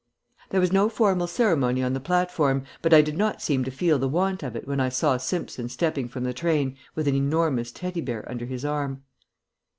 [0.49, 3.99] There was no formal ceremony on the platform, but I did not seem to feel
[3.99, 7.71] the want of it when I saw Simpson stepping from the train with an enormous
[7.71, 9.03] Teddy bear under his arm.